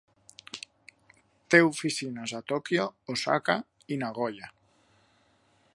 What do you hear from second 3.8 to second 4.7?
i Nagoya.